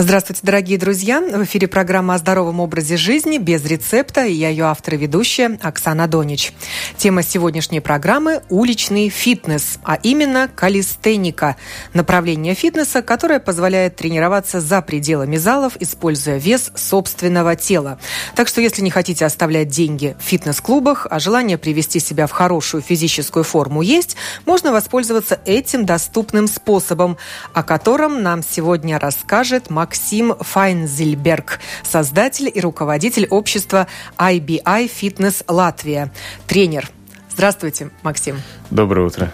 [0.00, 1.20] Здравствуйте, дорогие друзья!
[1.20, 5.58] В эфире программа о здоровом образе жизни без рецепта, и я ее автор и ведущая
[5.60, 6.52] Оксана Донич.
[6.96, 11.56] Тема сегодняшней программы– уличный фитнес, а именно калистеника–
[11.94, 17.98] направление фитнеса, которое позволяет тренироваться за пределами залов, используя вес собственного тела.
[18.36, 22.84] Так что, если не хотите оставлять деньги в фитнес-клубах, а желание привести себя в хорошую
[22.84, 24.14] физическую форму есть,
[24.46, 27.16] можно воспользоваться этим доступным способом,
[27.52, 33.86] о котором нам сегодня расскажет Макс Максим Файнзельберг, создатель и руководитель общества
[34.18, 36.12] IBI Fitness Латвия,
[36.46, 36.90] тренер.
[37.30, 38.36] Здравствуйте, Максим.
[38.70, 39.32] Доброе утро.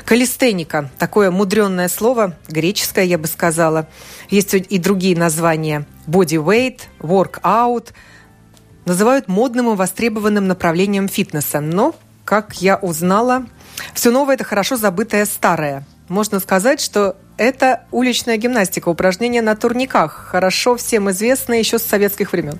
[0.06, 0.90] Калистеника.
[0.98, 3.86] Такое мудренное слово, греческое, я бы сказала.
[4.30, 5.84] Есть и другие названия.
[6.06, 7.88] Bodyweight, workout.
[8.86, 11.60] Называют модным и востребованным направлением фитнеса.
[11.60, 11.94] Но,
[12.24, 13.44] как я узнала,
[13.92, 15.84] все новое– это хорошо забытое старое.
[16.08, 22.32] Можно сказать, что это уличная гимнастика, упражнения на турниках, хорошо всем известные еще с советских
[22.32, 22.58] времен.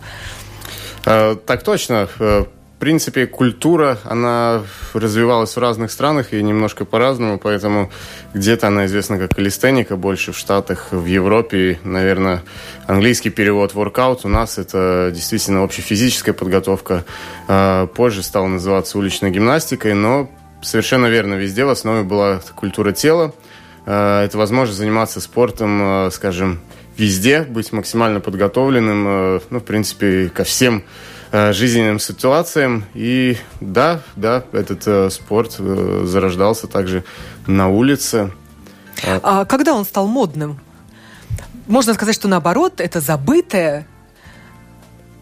[1.04, 2.08] Э, так точно.
[2.18, 2.44] Э,
[2.76, 4.62] в принципе, культура, она
[4.94, 7.90] развивалась в разных странах и немножко по-разному, поэтому
[8.34, 12.44] где-то она известна как калистеника, больше в Штатах, в Европе, наверное,
[12.86, 14.20] английский перевод workout.
[14.22, 17.04] У нас это действительно общефизическая подготовка.
[17.48, 20.30] Э, позже стала называться уличной гимнастикой, но
[20.62, 23.34] совершенно верно, везде в основе была культура тела.
[23.86, 26.60] Это возможность заниматься спортом, скажем,
[26.98, 30.84] везде, быть максимально подготовленным, э, ну, в принципе, ко всем
[31.30, 32.84] э, жизненным ситуациям.
[32.94, 37.04] И да, да, этот э, спорт зарождался также
[37.46, 38.32] на улице.
[39.04, 40.58] А когда он стал модным?
[41.68, 43.86] Можно сказать, что наоборот, это забытое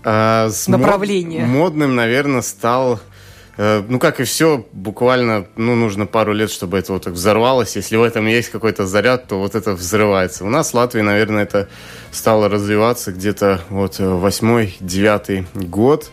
[0.03, 1.45] а, направление.
[1.45, 3.16] Модным, наверное, стал Э,
[3.57, 7.77] ну, как и все, буквально, ну, нужно пару лет, чтобы это вот так взорвалось.
[7.77, 10.45] Если в этом есть какой-то заряд, то вот это взрывается.
[10.45, 11.69] У нас в Латвии, наверное, это
[12.11, 16.11] стало развиваться где-то вот э, восьмой, девятый год.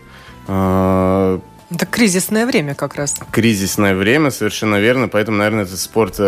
[0.48, 1.40] Э,
[1.70, 3.16] это кризисное время как раз.
[3.32, 5.08] Кризисное время, совершенно верно.
[5.08, 6.20] Поэтому, наверное, этот спорт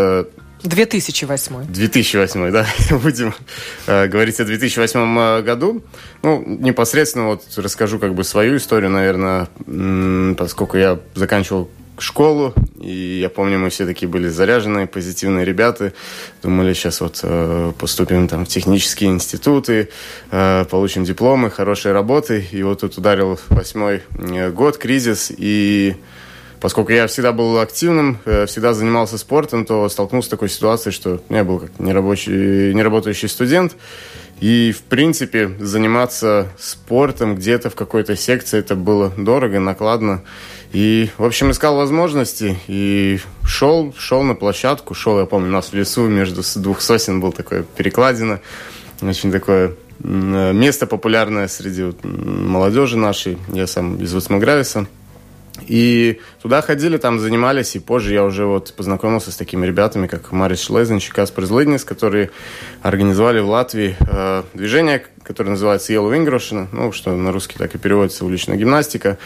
[0.68, 1.66] 2008.
[1.68, 2.66] 2008, да.
[3.04, 3.34] Будем
[3.88, 5.84] э, говорить о 2008 э, году.
[6.24, 9.48] Ну, непосредственно вот расскажу как бы свою историю, наверное,
[10.36, 11.70] поскольку я заканчивал
[12.02, 15.94] школу, и я помню, мы все такие были заряженные, позитивные ребята,
[16.44, 19.90] думали, сейчас вот э, поступим там в технические институты,
[20.32, 25.96] э, получим дипломы, хорошие работы, и вот тут ударил восьмой э, год, кризис, и
[26.66, 31.22] Поскольку я всегда был активным, э, всегда занимался спортом, то столкнулся с такой ситуацией, что
[31.30, 33.76] я был как нерабочий, неработающий студент.
[34.40, 40.24] И, в принципе, заниматься спортом где-то в какой-то секции это было дорого, накладно.
[40.74, 44.96] И, в общем, искал возможности и шел, шел на площадку.
[44.96, 48.40] Шел, я помню, у нас в лесу между двух сосен был такое перекладина.
[49.04, 53.38] Очень такое место популярное среди молодежи нашей.
[53.54, 54.88] Я сам из Васмогрависа.
[55.68, 60.32] И туда ходили, там занимались, и позже я уже вот познакомился с такими ребятами, как
[60.32, 62.32] Марис Шлезенч и Каспар Злыднис, которые
[62.82, 67.78] организовали в Латвии э, движение, которое называется Yellow Вингрошина, ну, что на русский так и
[67.78, 69.18] переводится уличная гимнастика.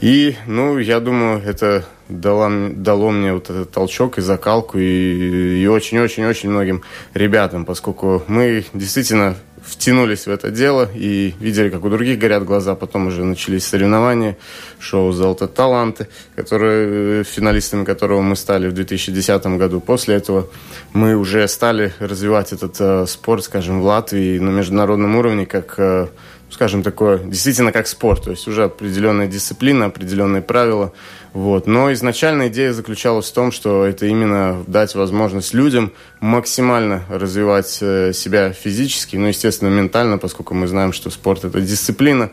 [0.00, 6.50] И, ну, я думаю, это дало, дало мне вот этот толчок и закалку, и очень-очень-очень
[6.50, 6.82] многим
[7.14, 12.74] ребятам, поскольку мы действительно втянулись в это дело и видели, как у других горят глаза.
[12.74, 14.36] Потом уже начались соревнования,
[14.78, 19.80] шоу «Золото таланты», которые, э, финалистами которого мы стали в 2010 году.
[19.80, 20.48] После этого
[20.92, 26.08] мы уже стали развивать этот э, спорт, скажем, в Латвии на международном уровне, как э,
[26.52, 30.92] скажем, такое, действительно как спорт, то есть уже определенная дисциплина, определенные правила.
[31.32, 31.66] Вот.
[31.66, 38.12] Но изначально идея заключалась в том, что это именно дать возможность людям максимально развивать э,
[38.12, 42.30] себя физически, ну, естественно, ментально, поскольку мы знаем, что спорт– это дисциплина.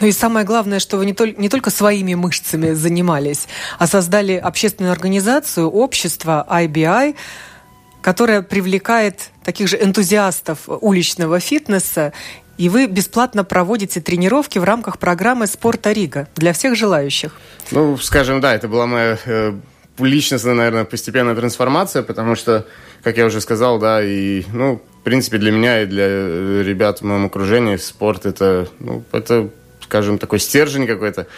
[0.00, 3.46] Ну и самое главное, что вы не, тол- не только своими мышцами занимались,
[3.78, 7.14] а создали общественную организацию, общество IBI,
[8.02, 12.12] которое привлекает таких же энтузиастов уличного фитнеса
[12.60, 17.32] и вы бесплатно проводите тренировки в рамках программы «Спорта Рига» для всех желающих.
[17.70, 19.54] Ну, скажем, да, это была моя э,
[19.98, 22.66] личностная, наверное, постепенная трансформация, потому что,
[23.02, 26.98] как я уже сказал, да, и, ну, в принципе, для меня и для э, ребят
[26.98, 29.48] в моем окружении спорт это, ну, это,
[29.82, 31.28] скажем, такой стержень какой-то.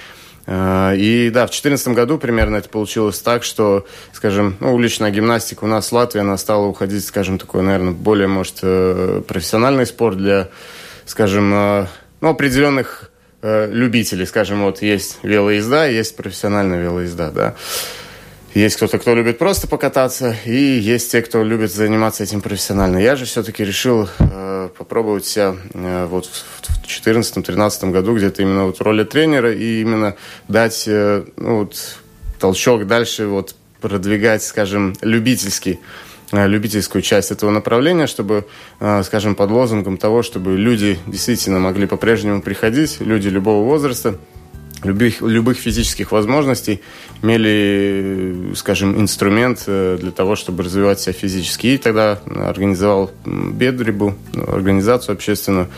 [0.46, 5.62] Э, и да, в 2014 году примерно это получилось так, что, скажем, ну, уличная гимнастика
[5.62, 10.19] у нас в Латвии, она стала уходить, скажем, такой, наверное, более, может, э, профессиональный спорт
[10.19, 10.48] для,
[11.06, 11.87] скажем, э,
[12.20, 13.08] ну, определенных
[13.44, 14.25] любителей.
[14.25, 17.56] Скажем, вот есть велоезда, есть профессиональная велоезда, да.
[18.54, 22.99] Есть кто-то, кто любит просто покататься, и есть те, кто любит заниматься этим профессионально.
[22.99, 28.78] Я же все-таки решил э, попробовать себя э, вот в 2014-2013 году где-то именно вот
[28.78, 30.16] в роли тренера и именно
[30.48, 31.96] дать э, ну, вот,
[32.38, 38.46] толчок дальше вот продвигать, скажем, любительский э, любительскую часть этого направления, чтобы,
[38.81, 44.17] э, скажем, под лозунгом того, чтобы люди действительно могли по-прежнему приходить, люди любого возраста,
[44.82, 46.81] любых, любых физических возможностей
[47.23, 51.69] имели, скажем, инструмент э, для того, чтобы развивать себя физически.
[51.69, 55.69] И тогда организовал Бедрибу, организацию общественную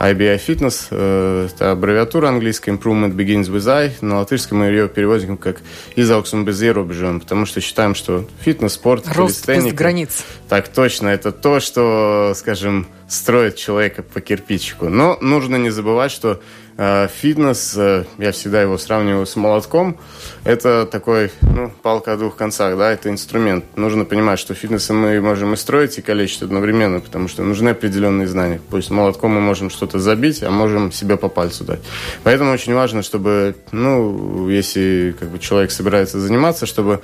[0.00, 0.86] IBI Fitness.
[0.90, 3.92] Э, это аббревиатура английская Improvement Begins with I.
[4.00, 5.60] На латышском мы ее переводим как
[5.94, 10.24] «изауксум без ierobežojuma», потому что считаем, что фитнес, спорт, Рост без границ.
[10.48, 14.88] Так точно, это то, что, скажем, строит человека по кирпичику.
[14.88, 16.40] Но нужно не забывать, что
[16.82, 19.98] Э, фитнес, э, я всегда его сравниваю с молотком.
[20.44, 23.66] Это такой, ну, палка о двух концах, да, это инструмент.
[23.76, 28.26] Нужно понимать, что фитнесом мы можем и строить, и калечить одновременно, потому что нужны определенные
[28.26, 28.62] знания.
[28.70, 31.80] Пусть молотком мы можем что-то забить, а можем себе по пальцу дать.
[32.22, 37.02] Поэтому очень важно, чтобы, ну, если как бы человек собирается заниматься, чтобы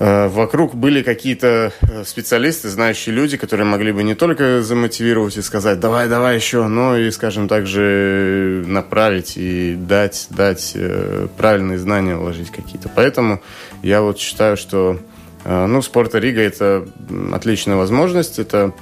[0.00, 5.42] Э, вокруг были какие-то э, специалисты, знающие люди, которые могли бы не только замотивировать и
[5.42, 12.16] сказать «давай, давай еще», но и, скажем, также направить и дать, дать э, правильные знания,
[12.16, 12.88] вложить какие-то.
[12.88, 13.42] Поэтому
[13.82, 14.98] я вот считаю, что
[15.44, 16.86] ну, спорта Рига– это
[17.32, 18.74] отличная возможность, это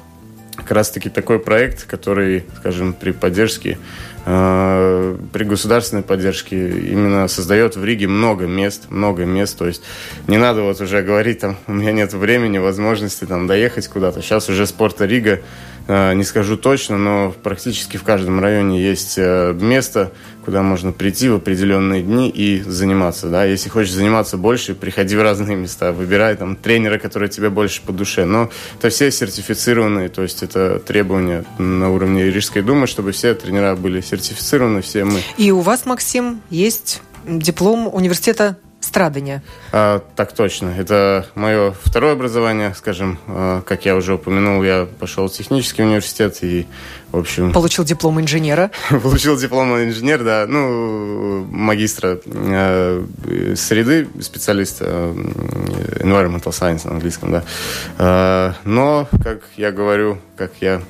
[0.58, 3.78] как раз-таки такой проект, который, скажем, при поддержке
[4.30, 9.82] Э, при государственной поддержке именно создает в Риге много мест, много мест, то есть
[10.26, 14.20] не надо вот уже говорить, там, у меня нет времени, возможности там доехать куда-то.
[14.20, 15.40] Сейчас уже спорта Рига
[15.88, 20.12] не скажу точно, но практически в каждом районе есть э, место,
[20.44, 23.28] куда можно прийти в определенные дни и заниматься.
[23.28, 23.44] Да?
[23.44, 27.92] Если хочешь заниматься больше, приходи в разные места, выбирай там тренера, который тебе больше по
[27.92, 28.26] душе.
[28.26, 33.74] Но это все сертифицированные, то есть это требования на уровне Рижской думы, чтобы все тренера
[33.74, 35.20] были сертифицированы, все мы.
[35.38, 38.58] И у вас, Максим, есть диплом университета
[38.88, 39.42] страдания.
[39.72, 40.74] А, так точно.
[40.76, 46.38] Это мое второе образование, скажем, а, как я уже упомянул, я пошел в технический университет
[46.42, 46.66] и,
[47.12, 47.52] в общем...
[47.52, 48.70] Получил диплом инженера.
[49.02, 53.04] Получил диплом инженера, да, ну, магистра э,
[53.56, 55.14] среды, специалиста э,
[56.00, 57.44] environmental science на английском, да.
[57.98, 60.82] Э, но, как я говорю, как я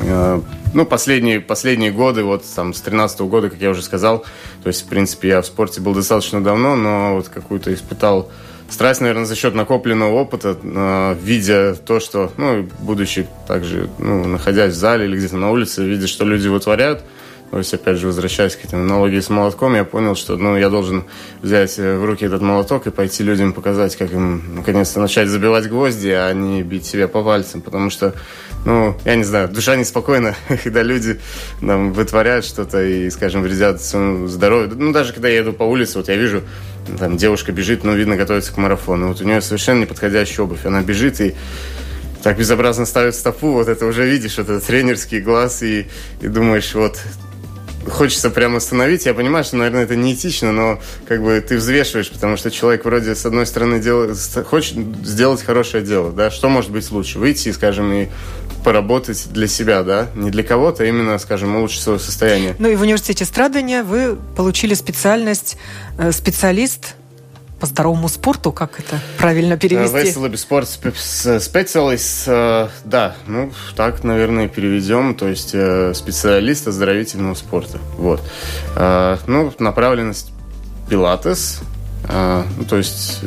[0.00, 0.40] э,
[0.72, 4.24] ну, последние, последние годы, вот там с 13 -го года, как я уже сказал,
[4.62, 8.30] то есть, в принципе, я в спорте был достаточно давно, но вот какую-то испытал
[8.68, 14.72] страсть, наверное, за счет накопленного опыта, э, видя то, что, ну, будучи также, ну, находясь
[14.72, 17.04] в зале или где-то на улице, видя, что люди вытворяют,
[17.52, 20.70] то есть, опять же, возвращаясь к этой аналогии с молотком, я понял, что ну, я
[20.70, 21.04] должен
[21.42, 26.08] взять в руки этот молоток и пойти людям показать, как им наконец-то начать забивать гвозди,
[26.08, 27.60] а не бить себя по пальцам.
[27.60, 28.14] Потому что,
[28.64, 31.20] ну, я не знаю, душа неспокойна, когда люди
[31.60, 34.72] там, вытворяют что-то и, скажем, вредят своему здоровью.
[34.76, 36.42] Ну, даже когда я еду по улице, вот я вижу,
[36.98, 39.08] там девушка бежит, ну, видно, готовится к марафону.
[39.08, 40.64] Вот у нее совершенно неподходящая обувь.
[40.64, 41.34] Она бежит и
[42.22, 45.88] так безобразно ставит стопу, вот это уже видишь, это тренерский глаз, и,
[46.20, 47.00] и думаешь, вот
[47.90, 49.06] хочется прямо остановить.
[49.06, 53.14] Я понимаю, что, наверное, это неэтично, но как бы ты взвешиваешь, потому что человек вроде,
[53.14, 57.18] с одной стороны, делает, хочет сделать хорошее дело, да, что может быть лучше?
[57.18, 58.08] Выйти, скажем, и
[58.64, 62.54] поработать для себя, да, не для кого-то, а именно, скажем, улучшить свое состояние.
[62.58, 65.56] Ну и в университете страдания вы получили специальность
[65.98, 66.94] э, специалист
[67.62, 70.08] по здоровому спорту, как это правильно перевести?
[70.08, 77.78] Веселый спорт специалист, э, да, ну, так, наверное, переведем, то есть э, специалист оздоровительного спорта,
[77.96, 78.20] вот.
[78.74, 80.32] Э, ну, направленность
[80.90, 81.60] пилатес,
[82.08, 83.20] ну, то есть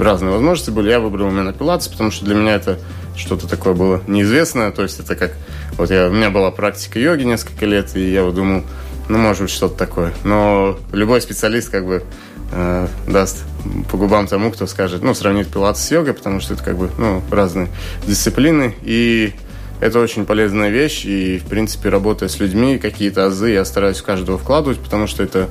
[0.00, 0.90] разные возможности были.
[0.90, 2.80] Я выбрал именно пилатес, потому что для меня это
[3.14, 4.72] что-то такое было неизвестное.
[4.72, 5.34] То есть это как...
[5.74, 8.64] Вот я, у меня была практика йоги несколько лет, и я вот думал,
[9.08, 10.12] ну, может быть, что-то такое.
[10.24, 12.02] Но любой специалист как бы
[12.52, 13.44] э, даст
[13.90, 16.90] по губам тому, кто скажет, ну, сравнить пилатес с йогой, потому что это как бы,
[16.98, 17.68] ну, разные
[18.06, 19.32] дисциплины, и
[19.80, 24.04] это очень полезная вещь, и, в принципе, работая с людьми, какие-то азы я стараюсь в
[24.04, 25.48] каждого вкладывать, потому что это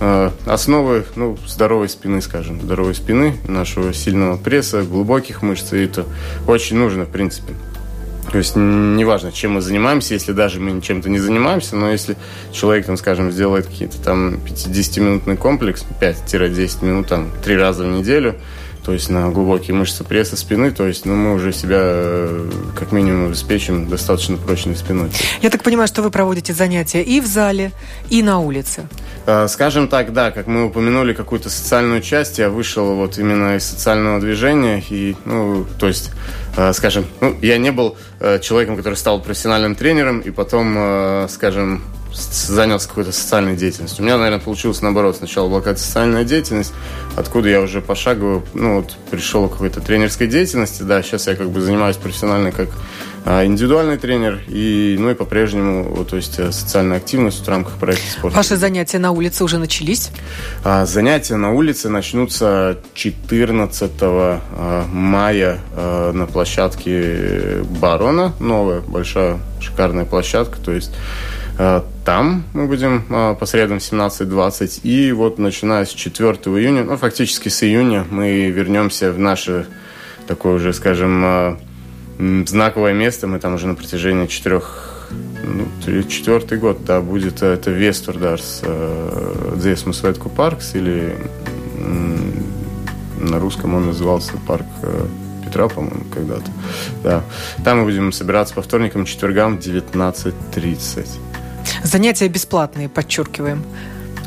[0.00, 6.06] э, основы, ну, здоровой спины, скажем, здоровой спины, нашего сильного пресса, глубоких мышц, и это
[6.46, 7.52] очень нужно, в принципе.
[8.30, 12.16] То есть неважно, чем мы занимаемся, если даже мы чем-то не занимаемся, но если
[12.52, 18.36] человек, там, скажем, сделает какие-то там 50-минутный комплекс, 5-10 минут, там, три раза в неделю,
[18.86, 22.92] то есть на глубокие мышцы пресса спины, то есть ну, мы уже себя э, как
[22.92, 25.10] минимум обеспечим достаточно прочной спиной.
[25.42, 27.72] Я так понимаю, что вы проводите занятия и в зале,
[28.10, 28.88] и на улице.
[29.26, 33.64] А, скажем так, да, как мы упомянули какую-то социальную часть, я вышел вот именно из
[33.64, 36.12] социального движения, и, ну, то есть,
[36.56, 41.26] а, скажем, ну, я не был э, человеком, который стал профессиональным тренером, и потом, э,
[41.28, 41.82] скажем,
[42.16, 44.02] занялся какой-то социальной деятельностью.
[44.02, 45.16] У меня, наверное, получилось наоборот.
[45.16, 46.72] Сначала была какая-то социальная деятельность,
[47.14, 50.82] откуда я уже пошагово, ну, вот, пришел к какой-то тренерской деятельности.
[50.82, 52.68] Да, сейчас я как бы занимаюсь профессионально как
[53.26, 58.36] индивидуальный тренер, и, ну и по-прежнему, то есть э, социальная активность в рамках проекта спорта.
[58.36, 60.10] Ваши занятия на улице уже начались?
[60.62, 70.04] А, занятия на улице начнутся 14 а, мая а, на площадке Барона, новая, большая, шикарная
[70.04, 70.92] площадка, то есть
[72.04, 73.02] там мы будем
[73.38, 74.80] по средам 17-20.
[74.82, 79.66] И вот начиная с 4 июня, ну, фактически с июня, мы вернемся в наше
[80.28, 81.58] такое уже, скажем,
[82.18, 83.26] знаковое место.
[83.26, 85.08] Мы там уже на протяжении четырех
[85.44, 88.62] ну, четвертый год, да, будет это Вестурдарс
[89.54, 91.16] Дзесму Светку Паркс, или
[93.20, 94.66] на русском он назывался парк
[95.44, 96.50] Петра, по-моему, когда-то.
[97.02, 97.22] Да.
[97.64, 101.06] Там мы будем собираться по вторникам, четвергам в 19.30.
[101.84, 103.62] Занятия бесплатные, подчеркиваем.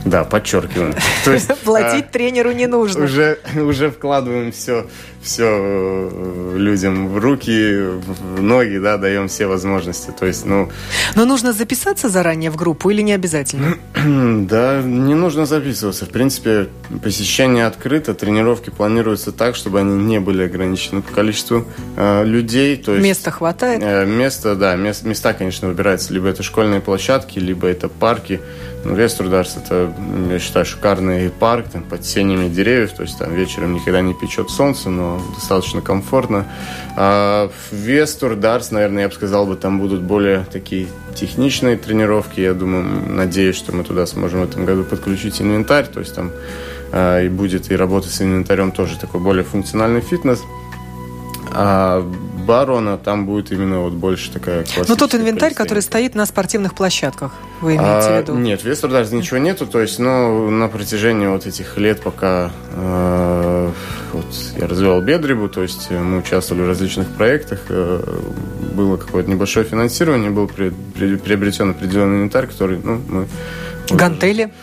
[0.05, 0.93] Да, подчеркиваем.
[1.25, 3.03] То есть, Платить а, тренеру не нужно.
[3.03, 4.87] Уже, уже вкладываем все,
[5.21, 10.11] все э, людям в руки, в ноги, да, даем все возможности.
[10.17, 10.69] То есть, ну...
[11.15, 13.77] Но нужно записаться заранее в группу или не обязательно?
[14.47, 16.05] да, не нужно записываться.
[16.05, 16.69] В принципе,
[17.03, 21.65] посещение открыто, тренировки планируются так, чтобы они не были ограничены по количеству
[21.97, 22.77] э, людей.
[22.77, 23.81] То есть, места хватает?
[23.83, 26.13] Э, место, да, мест, места, конечно, выбираются.
[26.13, 28.39] Либо это школьные площадки, либо это парки.
[28.85, 29.93] Ну, Веструдерс это,
[30.29, 34.49] я считаю, шикарный парк там, под сенями деревьев, то есть там вечером никогда не печет
[34.49, 36.45] солнце, но достаточно комфортно.
[36.95, 42.39] А в Вестурдарс, наверное, я бы сказал, бы, там будут более такие техничные тренировки.
[42.39, 46.31] Я думаю, надеюсь, что мы туда сможем в этом году подключить инвентарь, то есть там
[46.91, 50.41] а, и будет и работа с инвентарем тоже такой более функциональный фитнес.
[51.51, 52.09] А
[52.49, 56.73] барона, там будет именно вот больше такая классическая Ну, тот инвентарь, который стоит на спортивных
[56.73, 58.33] площадках, вы имеете а, в виду?
[58.39, 62.49] Нет, в Вестеру даже ничего нету, то есть, ну, на протяжении вот этих лет, пока
[62.71, 63.71] э,
[64.13, 64.25] вот
[64.57, 68.19] я развивал Бедрибу, то есть мы участвовали в различных проектах, э,
[68.73, 73.27] было какое-то небольшое финансирование, был при, при, приобретен определенный инвентарь, который, ну, мы...
[73.91, 74.45] Гантели?
[74.45, 74.53] Уже,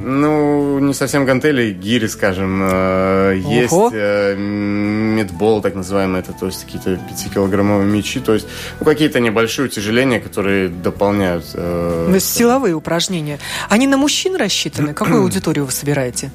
[0.00, 2.60] ну, не совсем гантели, гири, скажем.
[2.64, 8.48] А, есть а, медбол, так называемый, это то есть какие-то 5-килограммовые мячи, то есть
[8.80, 11.44] ну, какие-то небольшие утяжеления, которые дополняют.
[11.54, 12.10] А...
[12.10, 13.38] То силовые упражнения.
[13.68, 14.94] Они на мужчин рассчитаны?
[14.94, 16.32] Какую аудиторию вы собираете?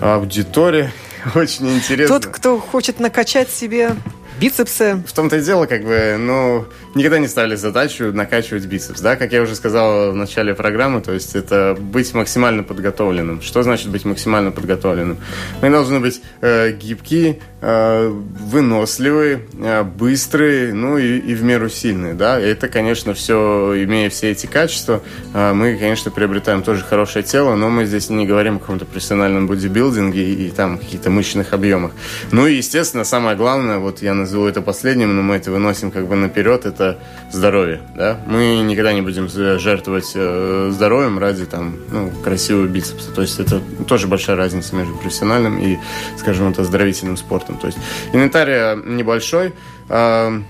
[0.00, 0.92] Аудитория
[1.34, 2.20] очень интересно.
[2.20, 3.96] Тот, кто хочет накачать себе
[4.40, 5.02] бицепсы.
[5.06, 6.64] В том-то и дело, как бы, ну,
[6.94, 11.12] никогда не ставили задачу накачивать бицепс, да, как я уже сказал в начале программы, то
[11.12, 13.42] есть это быть максимально подготовленным.
[13.42, 15.18] Что значит быть максимально подготовленным?
[15.62, 22.40] Мы должны быть э, гибкие, выносливые, э, быстрые, ну и, и в меру сильные, да.
[22.40, 25.02] И это, конечно, все, имея все эти качества,
[25.34, 29.48] э, мы, конечно, приобретаем тоже хорошее тело, но мы здесь не говорим о каком-то профессиональном
[29.48, 31.92] бодибилдинге и, и там каких-то мышечных объемах.
[32.30, 36.06] Ну и, естественно, самое главное, вот я назову это последним, но мы это выносим как
[36.06, 36.98] бы наперед, это
[37.32, 38.20] здоровье, да.
[38.26, 43.10] Мы никогда не будем жертвовать э, здоровьем ради там, ну, красивого бицепса.
[43.10, 45.78] То есть это тоже большая разница между профессиональным и,
[46.18, 47.47] скажем, это оздоровительным спортом.
[47.54, 47.78] То есть
[48.12, 49.52] инвентарь э, небольшой,
[49.88, 50.40] э,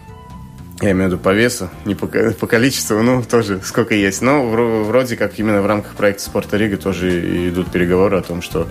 [0.80, 4.22] я имею в виду по весу, не по, по количеству, ну, тоже сколько есть.
[4.22, 8.68] Но вроде как именно в рамках проекта «Спорта Рига» тоже идут переговоры о том, что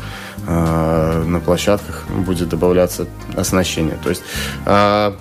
[0.47, 3.97] э, на площадках будет добавляться оснащение.
[4.01, 4.23] То есть...
[4.65, 5.13] Э,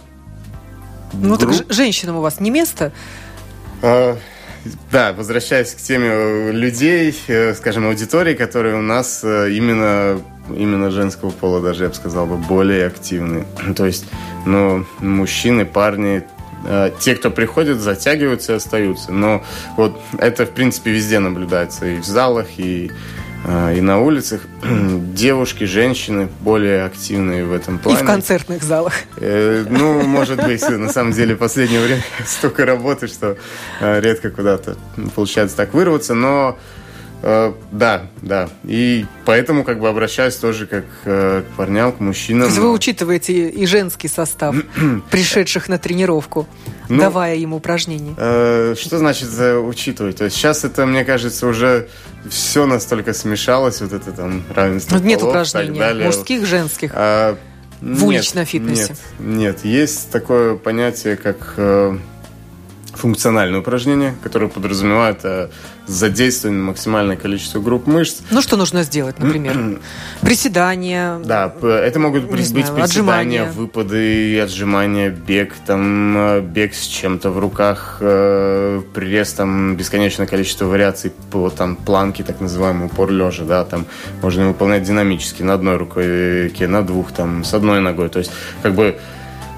[1.12, 1.56] ну, групп...
[1.56, 2.92] так женщинам у вас не место?
[3.82, 4.16] Э,
[4.92, 11.30] да, возвращаясь к теме людей, э, скажем, аудитории, которые у нас э, именно, именно женского
[11.30, 13.44] пола, даже я бы сказал, бы более активны.
[13.76, 14.06] То есть,
[14.44, 16.24] ну, мужчины, парни
[16.68, 19.12] Э, те, кто приходит, затягиваются и остаются.
[19.12, 19.44] Но
[19.76, 21.86] вот это, в принципе, везде наблюдается.
[21.86, 22.90] И в залах, и,
[23.44, 24.40] э, и на улицах.
[24.62, 28.00] Девушки, женщины более активные в этом плане.
[28.00, 28.94] И в концертных залах.
[29.18, 33.36] Э, ну, может быть, на самом деле, в последнее время столько работы, что
[33.80, 34.76] редко куда-то
[35.14, 36.14] получается так вырваться.
[36.14, 36.58] Но
[37.28, 38.48] Э, да, да.
[38.62, 42.42] И поэтому как бы обращаюсь тоже как э, к парням, к мужчинам.
[42.42, 44.54] То есть вы учитываете и женский состав
[45.10, 46.46] пришедших на тренировку,
[46.88, 48.14] ну, давая им упражнения?
[48.16, 50.18] Э, что значит э, учитывать?
[50.18, 51.88] То есть сейчас это, мне кажется, уже
[52.30, 56.92] все настолько смешалось, вот это там равенство ну, Нет полов, упражнений мужских, женских.
[56.94, 57.36] А,
[57.80, 58.94] в уличном фитнесе?
[59.18, 59.64] Нет, нет.
[59.64, 61.98] Есть такое понятие, как э,
[62.96, 65.48] функциональные упражнения, которые подразумевают э,
[65.86, 68.22] задействование максимальное количество групп мышц.
[68.30, 69.80] Ну, что нужно сделать, например?
[70.20, 71.18] Приседания.
[71.18, 73.44] Да, это могут быть знаю, приседания, отжимания.
[73.52, 80.64] выпады, отжимания, бег, там, э, бег с чем-то в руках, э, пресс, там, бесконечное количество
[80.64, 83.86] вариаций по там, планке, так называемый упор лежа, да, там
[84.22, 88.08] можно выполнять динамически на одной руке, на двух, там, с одной ногой.
[88.08, 88.98] То есть, как бы,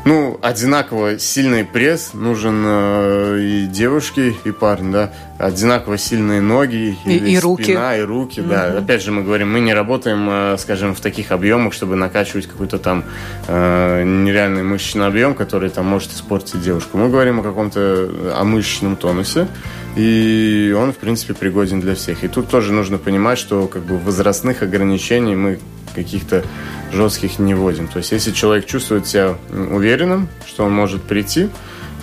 [0.09, 5.13] ну, одинаково сильный пресс нужен э, и девушке, и парню, да.
[5.37, 7.73] Одинаково сильные ноги, и, и спина, руки.
[7.73, 8.49] и руки, угу.
[8.49, 8.79] да.
[8.79, 12.79] Опять же, мы говорим, мы не работаем, э, скажем, в таких объемах, чтобы накачивать какой-то
[12.79, 13.05] там
[13.49, 16.97] э, нереальный мышечный объем, который там может испортить девушку.
[16.97, 19.47] Мы говорим о каком-то, о мышечном тонусе,
[19.95, 22.25] и он, в принципе, пригоден для всех.
[22.25, 25.59] И тут тоже нужно понимать, что как бы возрастных ограничений мы
[25.95, 26.45] каких-то
[26.93, 27.89] жестких не вводим.
[27.89, 31.49] То есть, если человек чувствует себя уверенным, что он может прийти,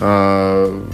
[0.00, 0.86] а,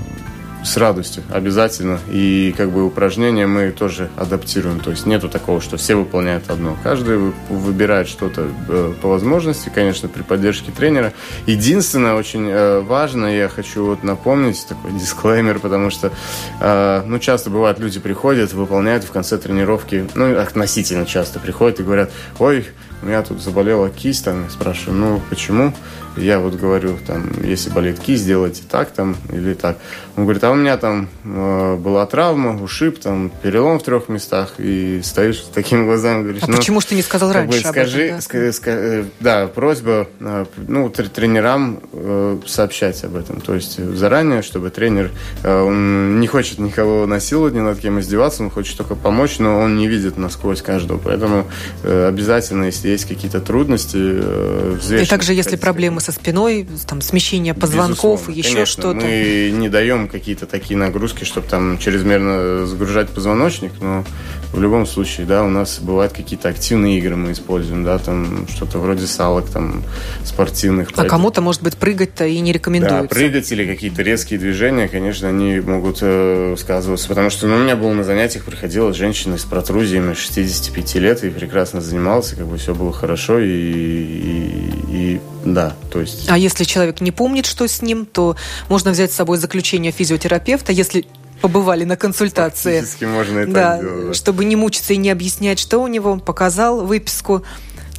[0.65, 1.99] с радостью, обязательно.
[2.09, 4.81] И как бы упражнения мы тоже адаптируем.
[4.81, 6.77] То есть нету такого, что все выполняют одно.
[6.83, 11.13] Каждый выбирает что-то э, по возможности, конечно, при поддержке тренера.
[11.47, 16.13] Единственное, очень э, важно, я хочу вот напомнить такой дисклеймер, потому что,
[16.61, 21.83] э, ну, часто бывает, люди приходят, выполняют в конце тренировки, ну, относительно часто приходят и
[21.83, 22.67] говорят, ой,
[23.03, 25.73] у меня тут заболела кисть, там, спрашиваю, ну, почему?
[26.17, 29.79] Я вот говорю, там, если болит кисть, делайте так там или так.
[30.17, 34.55] Он говорит, а у меня там э, была травма, ушиб, там, перелом в трех местах,
[34.59, 36.57] и стоишь с такими глазами, говоришь, а ну...
[36.59, 38.39] почему ж ты не сказал раньше бы, скажи, этом, да?
[38.39, 43.41] Ска- ска- э, да, просьба, э, ну, тренерам э, сообщать об этом.
[43.41, 45.11] То есть заранее, чтобы тренер,
[45.43, 49.61] э, он не хочет никого насиловать, ни над кем издеваться, он хочет только помочь, но
[49.61, 50.99] он не видит насквозь каждого.
[50.99, 51.47] Поэтому
[51.85, 57.55] э, обязательно, если есть какие-то трудности, э, И также, если проблемы со спиной, там, смещение
[57.55, 59.07] позвонков, Безусловно, еще что-то.
[59.07, 64.05] Мы не даем какие-то такие нагрузки, чтобы там чрезмерно загружать позвоночник, но
[64.53, 68.79] в любом случае, да, у нас бывают какие-то активные игры мы используем, да, там что-то
[68.79, 69.83] вроде салок, там
[70.25, 70.91] спортивных.
[70.97, 73.03] А кому-то, может быть, прыгать-то и не рекомендуется.
[73.03, 77.59] Да, прыгать или какие-то резкие движения, конечно, они могут э, сказываться, потому что ну, у
[77.59, 82.59] меня было на занятиях, приходила женщина с протрузиями 65 лет и прекрасно занимался, как бы
[82.59, 86.27] все было хорошо и, и, и да, то есть...
[86.29, 88.37] А если человек не помнит, что с ним, то
[88.69, 91.07] можно взять с собой заключение физиотерапевта, если
[91.43, 92.81] побывали на консультации.
[92.81, 94.17] Фактически можно и да, делать.
[94.17, 97.45] Чтобы не мучиться и не объяснять, что у него, показал выписку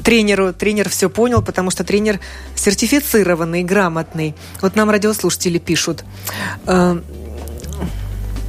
[0.04, 0.54] тренеру.
[0.54, 2.20] Тренер все понял, потому что тренер
[2.56, 4.34] сертифицированный, грамотный.
[4.62, 6.04] Вот нам радиослушатели пишут.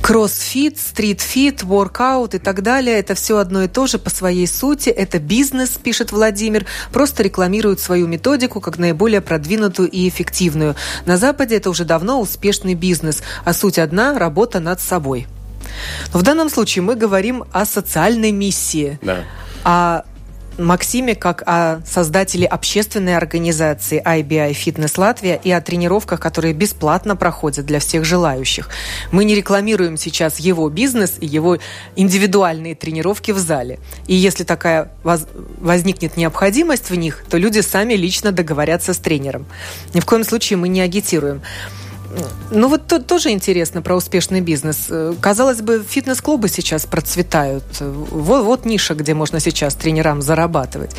[0.05, 2.99] Кроссфит, стритфит, воркаут и так далее.
[2.99, 4.90] Это все одно и то же по своей сути.
[4.90, 6.67] Это бизнес, пишет Владимир.
[6.93, 10.77] Просто рекламируют свою методику как наиболее продвинутую и эффективную.
[11.07, 15.27] На Западе это уже давно успешный бизнес, а суть одна– работа над собой.
[16.12, 18.99] Но в данном случае мы говорим о социальной миссии.
[19.01, 19.25] Да.
[19.64, 20.05] А
[20.59, 27.67] Максиме как о создателе общественной организации IBI Fitness Латвия и о тренировках, которые бесплатно проходят
[27.67, 28.69] для всех желающих.
[29.11, 31.59] Мы не рекламируем сейчас его бизнес и его
[31.97, 33.79] индивидуальные тренировки в зале.
[34.07, 35.27] И если такая воз...
[35.59, 39.47] возникнет необходимость в них, то люди сами лично договорятся с тренером.
[39.93, 41.43] Ни в коем случае мы не агитируем.
[42.50, 44.87] Ну вот тут тоже интересно про успешный бизнес.
[44.90, 47.64] Э, казалось бы, фитнес-клубы сейчас процветают.
[47.81, 50.94] Вот, вот ниша, где можно сейчас тренерам зарабатывать.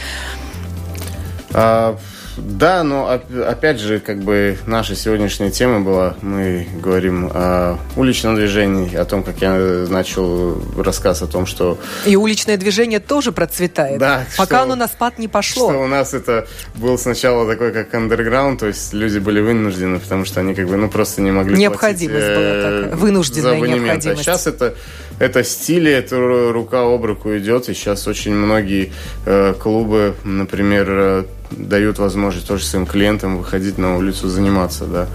[1.53, 1.97] А,
[2.37, 8.95] да, но опять же, как бы наша сегодняшняя тема была, мы говорим о уличном движении,
[8.95, 9.53] о том, как я
[9.89, 11.77] начал рассказ о том, что...
[12.05, 15.71] И уличное движение тоже процветает, да, пока что, оно на спад не пошло.
[15.71, 20.25] Что у нас это был сначала такой, как андерграунд, то есть люди были вынуждены, потому
[20.25, 23.53] что они как бы, ну, просто не могли Необходимость платить, была э, такая, вынужденная.
[23.53, 24.21] А необходимость.
[24.21, 24.75] А сейчас это
[25.19, 28.91] это стили, это рука об руку идет, и сейчас очень многие
[29.25, 35.07] э, клубы, например, э, дают возможность тоже своим клиентам выходить на улицу заниматься, да.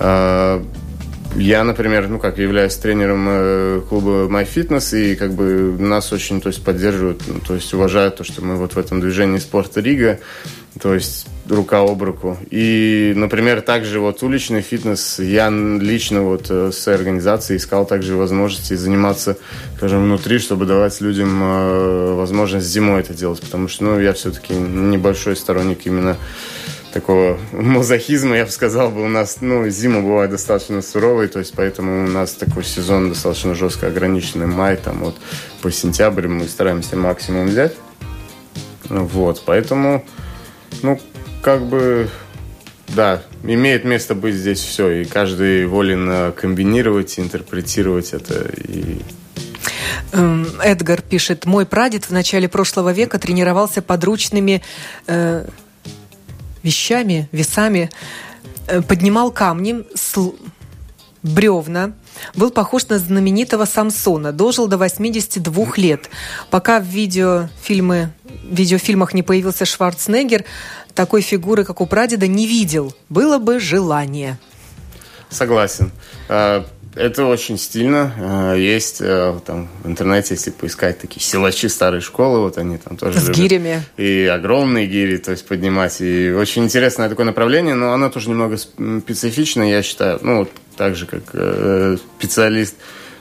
[0.00, 0.62] Э,
[1.36, 6.48] я, например, ну как, являюсь тренером э, клуба MyFitness, и как бы нас очень, то
[6.48, 10.20] есть, поддерживают, ну, то есть, уважают то, что мы вот в этом движении спорта Рига,
[10.80, 12.36] то есть, рука об руку.
[12.50, 18.74] И, например, также вот уличный фитнес, я лично вот э, с организацией искал также возможности
[18.74, 19.36] заниматься,
[19.76, 24.54] скажем, внутри, чтобы давать людям э, возможность зимой это делать, потому что, ну, я все-таки
[24.54, 26.16] небольшой сторонник именно
[26.92, 31.54] такого мазохизма, я бы сказал, бы у нас, ну, зима бывает достаточно суровой, то есть
[31.56, 35.16] поэтому у нас такой сезон достаточно жестко ограниченный, май, там вот
[35.62, 37.74] по сентябрь мы стараемся максимум взять.
[38.88, 40.04] Вот, поэтому,
[40.82, 41.00] ну,
[41.42, 42.08] как бы,
[42.88, 49.00] да, имеет место быть здесь все, и каждый волен э, комбинировать, интерпретировать это и
[50.12, 54.62] эм, Эдгар пишет, мой прадед в начале прошлого века тренировался подручными
[55.06, 55.46] э,
[56.62, 57.90] вещами, весами,
[58.66, 60.34] э, поднимал камни, сл...
[61.22, 61.92] бревна,
[62.34, 66.10] был похож на знаменитого Самсона, дожил до 82 лет.
[66.50, 70.44] Пока в видеофильмы, в видеофильмах не появился Шварценеггер,
[70.94, 72.94] такой фигуры, как у прадеда, не видел.
[73.08, 74.38] Было бы желание.
[75.30, 75.92] Согласен.
[76.94, 78.12] Это очень стильно.
[78.54, 82.96] Э, есть э, там в интернете, если поискать такие силачи старой школы, вот они там
[82.96, 83.36] тоже С любят.
[83.36, 83.82] гирями.
[83.96, 86.00] И огромные гири, то есть поднимать.
[86.00, 90.18] И очень интересное такое направление, но оно тоже немного специфичное, я считаю.
[90.22, 92.74] Ну, так же, как э, специалист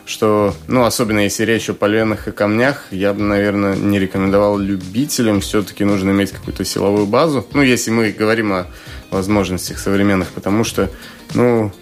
[0.07, 5.41] что, ну, особенно если речь о поленах и камнях, я бы, наверное, не рекомендовал любителям.
[5.41, 7.45] Все-таки нужно иметь какую-то силовую базу.
[7.51, 8.67] Ну, если мы говорим о
[9.11, 10.89] возможностях современных, потому что,
[11.33, 11.73] ну,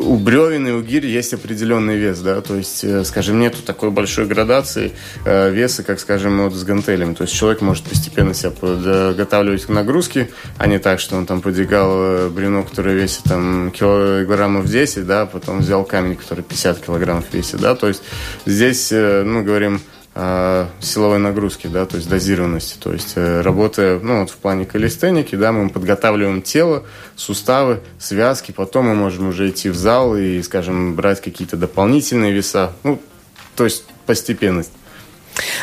[0.00, 3.90] у бревен и у гирь есть определенный вес, да, то есть, э, скажем, нету такой
[3.90, 4.92] большой градации
[5.24, 7.14] э, веса, как, скажем, вот с гантелями.
[7.14, 11.40] То есть человек может постепенно себя подготавливать к нагрузке, а не так, что он там
[11.40, 17.24] подвигал э, бревно, которое весит там килограммов 10, да, потом взял камень, который 50 килограммов
[17.32, 18.02] весит, да, то есть
[18.46, 19.80] здесь, ну, говорим,
[20.14, 22.76] силовой нагрузки, да, то есть дозированности.
[22.78, 26.82] То есть э, работая, ну, вот в плане калистеники, да, мы подготавливаем тело,
[27.14, 32.72] суставы, связки, потом мы можем уже идти в зал и, скажем, брать какие-то дополнительные веса.
[32.82, 33.00] Ну,
[33.54, 34.72] то есть постепенность.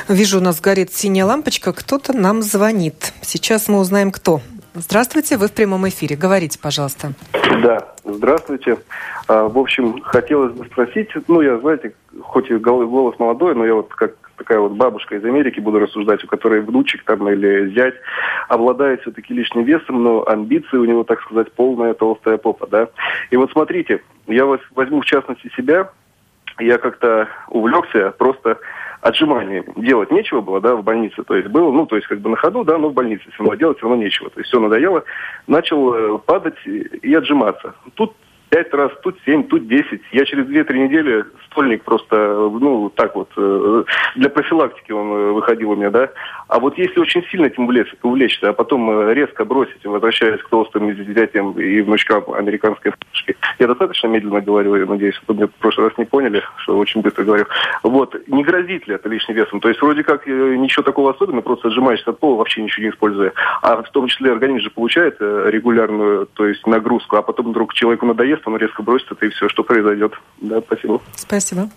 [0.08, 3.14] Вижу, у нас горит синяя лампочка, кто-то нам звонит.
[3.22, 4.42] Сейчас мы узнаем, кто.
[4.74, 6.16] Здравствуйте, вы в прямом эфире.
[6.16, 7.14] Говорите, пожалуйста.
[7.34, 8.78] Да, здравствуйте.
[9.28, 13.74] А, в общем, хотелось бы спросить, ну, я, знаете, хоть и голос молодой, но я
[13.74, 17.96] вот как такая вот бабушка из Америки, буду рассуждать, у которой внучек там или зять
[18.48, 22.90] обладает все-таки лишним весом, но амбиции у него, так сказать, полная толстая попа, да.
[23.32, 25.92] И вот смотрите, я возьму в частности себя,
[26.60, 28.58] я как-то увлекся просто
[29.02, 31.24] отжиманий делать нечего было, да, в больнице.
[31.24, 33.40] То есть было, ну, то есть как бы на ходу, да, но в больнице все
[33.40, 34.30] равно делать все равно нечего.
[34.30, 35.04] То есть все надоело.
[35.46, 37.76] Начал э, падать и отжиматься.
[37.94, 38.16] Тут
[38.50, 40.02] пять раз, тут семь, тут десять.
[40.12, 41.26] Я через две-три недели
[41.58, 43.84] стольник просто, ну, так вот, э,
[44.16, 46.10] для профилактики он э, выходил у меня, да.
[46.48, 50.50] А вот если очень сильно этим увлечься, увлечься а потом э, резко бросить, возвращаясь к
[50.50, 55.52] толстым детям и внучкам американской фашки, я достаточно медленно говорю, я надеюсь, что меня в
[55.54, 57.46] прошлый раз не поняли, что очень быстро говорю.
[57.84, 59.60] Вот, не грозит ли это лишним весом?
[59.60, 63.34] То есть вроде как ничего такого особенного, просто отжимаешься от пола, вообще ничего не используя.
[63.62, 68.06] А в том числе организм же получает регулярную, то есть нагрузку, а потом вдруг человеку
[68.06, 70.14] надоест, он резко бросит это и все, что произойдет.
[70.42, 71.02] Да, спасибо.
[71.16, 71.70] Спасибо.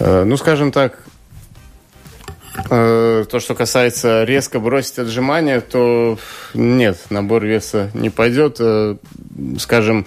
[0.00, 1.08] Ну, скажем так,
[2.70, 6.18] Э, то, что касается резко бросить отжимания, то
[6.54, 8.56] нет, набор веса не пойдет.
[8.60, 8.96] Э,
[9.58, 10.06] скажем,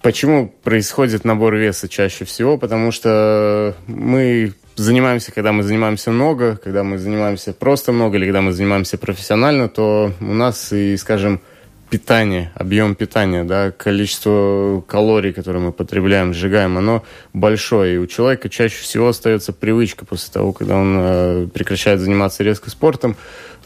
[0.00, 2.56] почему происходит набор веса чаще всего?
[2.56, 8.40] Потому что мы занимаемся, когда мы занимаемся много, когда мы занимаемся просто много, или когда
[8.40, 11.40] мы занимаемся профессионально, то у нас и, скажем,
[11.88, 17.94] питание, объем питания, да, количество калорий, которые мы потребляем, сжигаем, оно большое.
[17.94, 22.70] И у человека чаще всего остается привычка после того, когда он э, прекращает заниматься резко
[22.70, 23.16] спортом,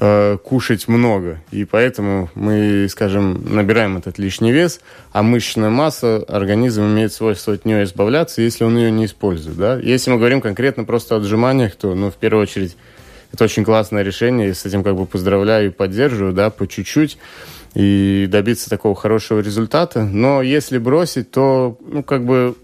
[0.00, 1.40] э, кушать много.
[1.50, 4.80] И поэтому мы, скажем, набираем этот лишний вес,
[5.12, 9.56] а мышечная масса, организм имеет свойство от нее избавляться, если он ее не использует.
[9.56, 9.78] Да?
[9.78, 12.76] Если мы говорим конкретно просто о отжиманиях, то, ну, в первую очередь,
[13.32, 17.16] это очень классное решение, и с этим как бы поздравляю и поддерживаю, да, по чуть-чуть
[17.74, 20.04] и добиться такого хорошего результата.
[20.04, 22.56] Но если бросить, то, ну, как бы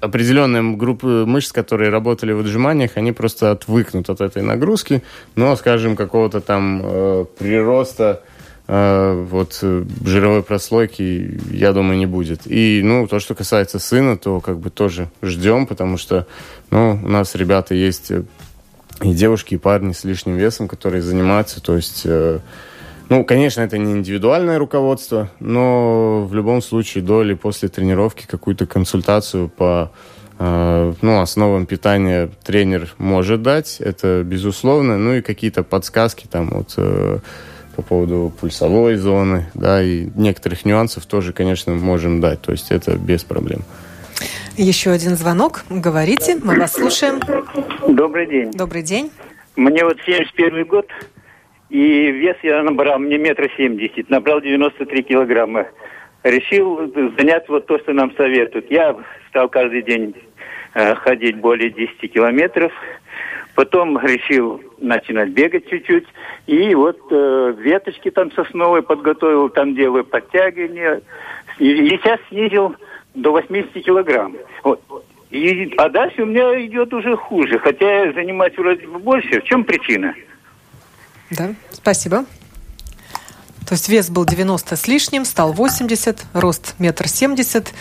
[0.00, 5.02] определенная группа мышц, которые работали в отжиманиях, они просто отвыкнут от этой нагрузки,
[5.36, 8.22] но, скажем, какого-то там э, прироста
[8.66, 9.62] э, вот
[10.04, 12.42] жировой прослойки, я думаю, не будет.
[12.46, 16.26] И, ну, то, что касается сына, то как бы тоже ждем, потому что,
[16.70, 21.76] ну, у нас ребята есть и девушки, и парни с лишним весом, которые занимаются, то
[21.76, 22.02] есть...
[22.04, 22.40] Э,
[23.12, 28.64] Ну, конечно, это не индивидуальное руководство, но в любом случае до или после тренировки какую-то
[28.64, 29.92] консультацию по
[30.38, 36.72] э, ну, основам питания тренер может дать, это безусловно, ну и какие-то подсказки там вот
[36.78, 37.18] э,
[37.76, 42.96] по поводу пульсовой зоны, да, и некоторых нюансов тоже, конечно, можем дать, то есть это
[42.96, 43.60] без проблем.
[44.56, 45.66] Еще один звонок.
[45.68, 47.20] Говорите, мы вас слушаем.
[47.94, 48.52] Добрый день.
[48.52, 49.10] Добрый день.
[49.54, 50.86] Мне вот 71 год,
[51.72, 55.68] и вес я набрал, мне метр семьдесят, набрал 93 килограмма.
[56.22, 58.70] Решил занять вот то, что нам советуют.
[58.70, 58.94] Я
[59.30, 60.14] стал каждый день
[60.74, 62.72] э, ходить более 10 километров.
[63.54, 66.04] Потом решил начинать бегать чуть-чуть.
[66.46, 71.00] И вот э, веточки там сосновые подготовил, там делаю подтягивания.
[71.58, 72.76] И, сейчас снизил
[73.14, 74.36] до 80 килограмм.
[74.62, 74.82] Вот.
[75.30, 79.40] И, а дальше у меня идет уже хуже, хотя я занимаюсь вроде больше.
[79.40, 80.14] В чем причина?
[81.32, 82.24] Да, спасибо.
[83.66, 87.72] То есть вес был 90 с лишним, стал 80, рост метр семьдесят,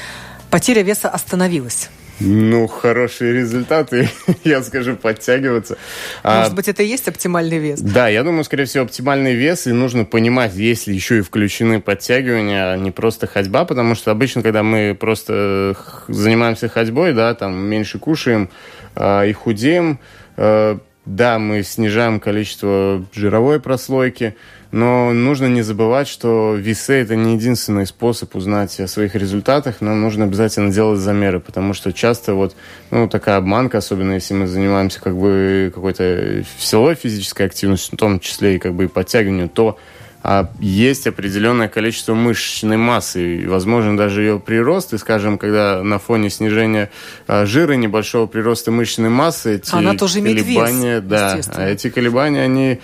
[0.49, 1.89] потеря веса остановилась.
[2.23, 4.09] Ну, хорошие результаты,
[4.43, 5.77] я скажу, подтягиваться.
[6.21, 7.81] А, Может а, быть, это и есть оптимальный вес?
[7.81, 11.81] Да, я думаю, скорее всего, оптимальный вес, и нужно понимать, есть ли еще и включены
[11.81, 15.75] подтягивания, а не просто ходьба, потому что обычно, когда мы просто
[16.07, 18.49] занимаемся ходьбой, да, там меньше кушаем
[18.95, 19.99] э, и худеем,
[20.37, 24.35] э, да, мы снижаем количество жировой прослойки,
[24.71, 29.81] но нужно не забывать, что весы– это не единственный способ узнать о своих результатах.
[29.81, 32.55] Нам нужно обязательно делать замеры, потому что часто вот
[32.91, 38.19] ну, такая обманка, особенно если мы занимаемся как бы какой-то силовой физической активностью, в том
[38.19, 39.77] числе и как бы и подтягиванием, то
[40.23, 45.97] а есть определенное количество мышечной массы, и, возможно, даже ее прирост, и, скажем, когда на
[45.97, 46.91] фоне снижения
[47.27, 52.79] а, жира, небольшого прироста мышечной массы, эти Она тоже колебания, да, эти колебания, они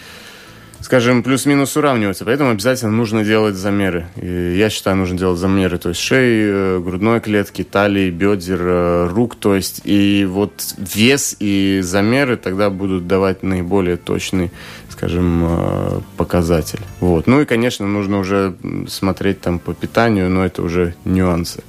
[0.81, 2.25] скажем, плюс-минус уравниваются.
[2.25, 4.07] Поэтому обязательно нужно делать замеры.
[4.15, 5.77] И я считаю, нужно делать замеры.
[5.77, 9.35] То есть шеи, э, грудной клетки, талии, бедер, э, рук.
[9.35, 14.51] То есть и вот вес и замеры тогда будут давать наиболее точный,
[14.89, 16.81] скажем, э, показатель.
[16.99, 17.27] Вот.
[17.27, 18.55] Ну и, конечно, нужно уже
[18.87, 21.63] смотреть там по питанию, но это уже нюансы.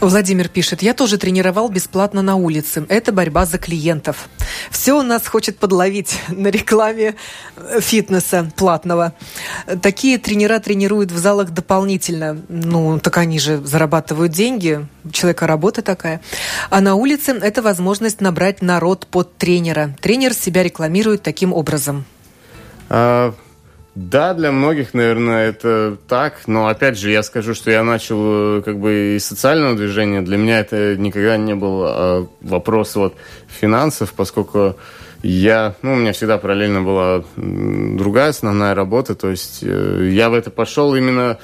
[0.00, 2.86] Владимир пишет, я тоже тренировал бесплатно на улице.
[2.88, 4.28] Это борьба за клиентов.
[4.70, 7.16] Все у нас хочет подловить на рекламе
[7.56, 9.14] э, фитнеса платного.
[9.82, 12.40] Такие тренера тренируют в залах дополнительно.
[12.48, 14.86] Ну, так они же зарабатывают деньги.
[15.04, 16.20] У человека работа такая.
[16.70, 19.96] А на улице это возможность набрать народ под тренера.
[20.00, 22.04] Тренер себя рекламирует таким образом.
[22.88, 23.34] А,
[23.94, 28.62] да, для многих, наверное, это так, но опять же, я скажу, что я начал э,
[28.62, 30.22] как бы из социального движения.
[30.22, 33.16] Для меня это никогда не был а, вопрос вот
[33.48, 34.76] финансов, поскольку
[35.22, 40.34] я, ну, у меня всегда параллельно была другая основная работа, то есть э, я в
[40.34, 41.38] это пошел именно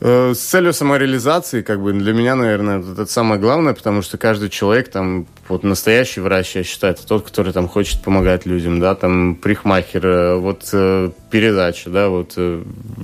[0.00, 4.90] с целью самореализации, как бы для меня, наверное, это, самое главное, потому что каждый человек,
[4.90, 9.34] там, вот настоящий врач, я считаю, это тот, который там хочет помогать людям, да, там,
[9.34, 12.62] прихмахер, э, вот э, передача, да, вот э,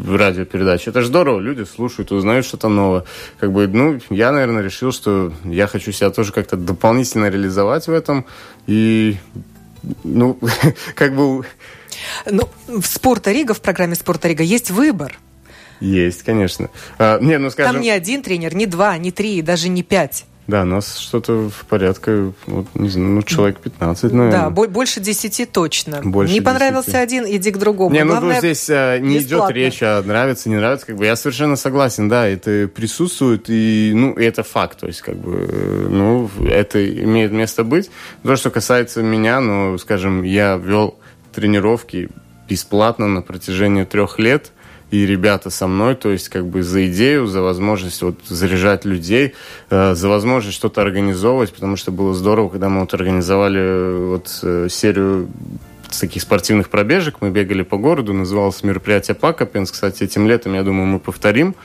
[0.09, 0.91] радиопередача.
[0.91, 3.03] Это же здорово, люди слушают, узнают что-то новое.
[3.41, 7.93] Как бы, ну, я, наверное, решил, что я хочу себя тоже как-то дополнительно реализовать в
[7.93, 8.25] этом,
[8.69, 9.17] и,
[10.05, 10.39] ну,
[10.95, 11.45] как бы...
[12.31, 15.19] Ну, в «Спорта Рига», в программе «Спорта Рига» есть выбор–
[15.81, 16.71] есть, конечно.
[16.99, 17.75] А, не, ну, скажем...
[17.75, 20.27] Там не один тренер, не два, не три, даже не пять.
[20.47, 24.31] Да, у нас что-то в порядке, вот, не знаю, ну, человек 15, наверное.
[24.31, 26.03] Да, больше 10 точно.
[26.03, 26.45] Больше не 10.
[26.45, 27.95] понравился один, иди к другому.
[27.95, 29.53] Не, ну, Главное, здесь а, не бесплатно.
[29.53, 30.87] идет речь о нравится, не нравится.
[30.87, 34.81] Как бы я совершенно согласен, да, это присутствует, и, ну, это факт.
[34.81, 37.91] То есть, как бы, ну, это имеет место быть.
[38.23, 40.99] То, что касается меня, ну, скажем, я вел
[41.33, 42.11] тренировки
[42.47, 44.53] бесплатно на протяжении трех лет–
[44.95, 49.35] и ребята со мной, то есть как бы за идею, за возможность вот заряжать людей,
[49.71, 54.39] э, за возможность что-то организовывать, потому что было здорово, когда мы вот организовали э, вот
[54.43, 55.29] э, серию
[55.99, 60.87] таких спортивных пробежек, мы бегали по городу, называлось мероприятие Пакопенс, кстати, этим летом, я думаю,
[60.87, 61.57] мы повторим,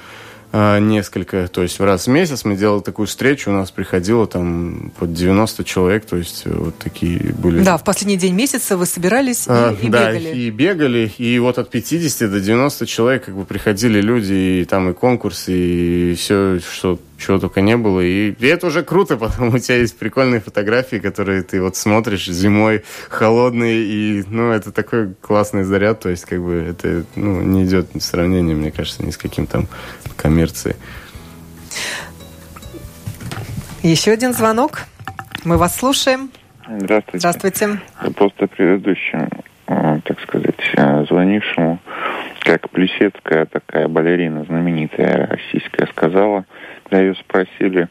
[0.52, 5.14] несколько, то есть раз в месяц мы делали такую встречу, у нас приходило там под
[5.14, 7.62] 90 человек, то есть э, вот такие были.
[7.62, 10.38] Да, в последний день месяца вы собирались и, а, и да, бегали.
[10.38, 14.90] и бегали, и вот от 50 до 90 человек как бы приходили люди, и там
[14.90, 18.02] и конкурсы, и все, что чего только не было.
[18.02, 22.26] И, и это уже круто, потому у тебя есть прикольные фотографии, которые ты вот смотришь
[22.26, 27.66] зимой, холодные, и, ну, это такой классный заряд, то есть, как бы, это, ну, не
[27.66, 29.68] идет в сравнение, мне кажется, ни с каким там
[30.16, 30.76] коммерцией.
[33.84, 34.82] Еще один звонок.
[35.46, 36.32] Мы вас слушаем.
[36.68, 37.20] Здравствуйте.
[37.20, 37.82] Здравствуйте.
[38.16, 39.30] Просто предыдущим.
[39.66, 41.80] так сказать, звонившему,
[42.42, 46.46] как Плесецкая такая балерина знаменитая российская сказала,
[46.90, 47.88] когда ее спросили,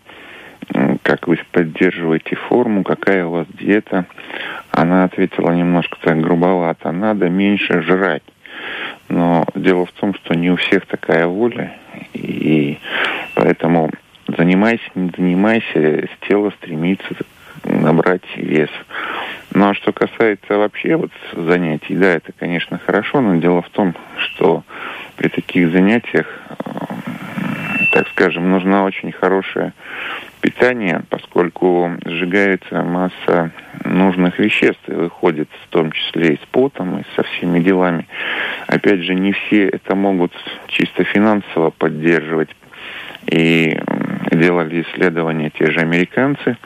[1.03, 4.07] как вы поддерживаете форму, какая у вас диета,
[4.71, 8.25] она ответила немножко так грубовато, надо меньше жрать.
[9.09, 11.75] Но дело в том, что не у всех такая воля,
[12.13, 12.79] и
[13.35, 13.91] поэтому
[14.27, 17.15] занимайся, не занимайся, тело стремится
[17.65, 18.71] набрать вес.
[19.55, 23.95] Ну а что касается вообще вот занятий, да, это, конечно, хорошо, но дело в том,
[24.19, 24.65] что
[25.17, 26.27] при таких занятиях,
[27.91, 29.73] так скажем, нужна очень хорошая
[30.41, 33.51] питания, поскольку сжигается масса
[33.85, 38.07] нужных веществ и выходит в том числе и с потом, и со всеми делами.
[38.67, 40.33] Опять же, не все это могут
[40.69, 42.51] чисто финансово поддерживать.
[43.27, 43.79] И
[44.31, 46.57] делали исследования те же американцы,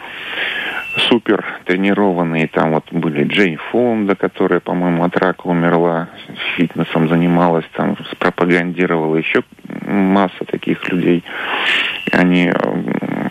[0.96, 2.48] супер тренированные.
[2.48, 6.08] Там вот были Джей Фонда, которая, по-моему, от рака умерла,
[6.56, 9.42] фитнесом занималась, там пропагандировала еще
[9.86, 11.24] масса таких людей.
[12.12, 12.52] Они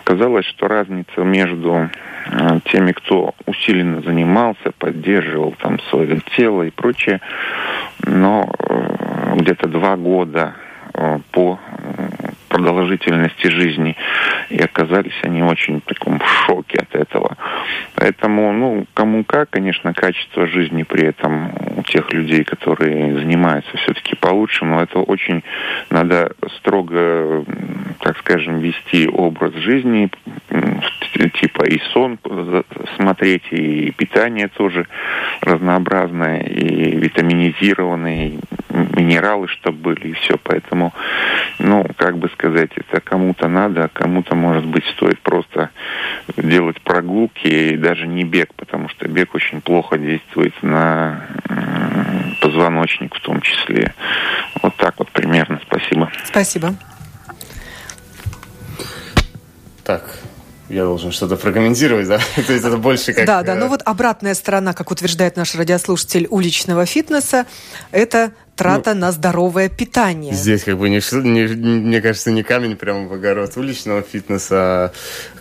[0.04, 1.88] казалось, что разница между
[2.26, 7.20] э, теми, кто усиленно занимался, поддерживал там свое тело и прочее,
[8.04, 10.54] но э, где-то два года
[10.94, 11.58] э, по
[12.52, 13.96] продолжительности жизни.
[14.50, 17.36] И оказались они очень в таком шоке от этого.
[17.94, 24.14] Поэтому, ну, кому как, конечно, качество жизни при этом у тех людей, которые занимаются все-таки
[24.16, 25.42] получше, но это очень
[25.90, 27.44] надо строго,
[28.00, 30.10] так скажем, вести образ жизни,
[31.40, 32.18] типа и сон
[32.96, 34.86] смотреть, и питание тоже
[35.40, 38.32] разнообразное, и витаминизированное,
[38.72, 40.36] минералы, чтобы были, и все.
[40.42, 40.92] Поэтому,
[41.58, 45.70] ну, как бы сказать, это кому-то надо, а кому-то, может быть, стоит просто
[46.36, 51.26] делать прогулки и даже не бег, потому что бег очень плохо действует на
[52.40, 53.94] позвоночник в том числе.
[54.62, 55.60] Вот так вот примерно.
[55.66, 56.10] Спасибо.
[56.24, 56.74] Спасибо.
[59.84, 60.18] Так,
[60.72, 62.18] я должен что-то прокомментировать, да?
[62.46, 63.26] То есть это больше как...
[63.26, 67.46] Да, да, ну вот обратная сторона, как утверждает наш радиослушатель уличного фитнеса,
[67.90, 70.34] это трата ну, на здоровое питание.
[70.34, 74.56] Здесь как бы, не, не, мне кажется, не камень прямо в огород уличного фитнеса.
[74.56, 74.92] А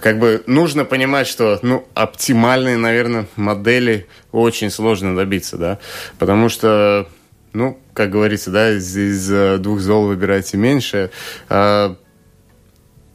[0.01, 5.79] как бы нужно понимать, что ну, оптимальные, наверное, модели очень сложно добиться, да,
[6.19, 7.07] потому что
[7.53, 11.11] ну, как говорится, да, из, из э, двух зол выбирайте меньше.
[11.49, 11.97] А,